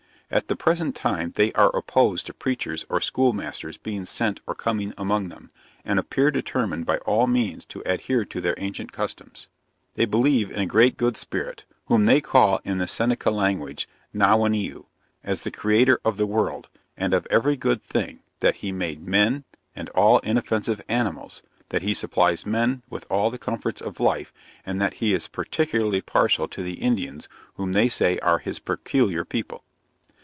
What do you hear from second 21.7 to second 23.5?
he supplies men with all the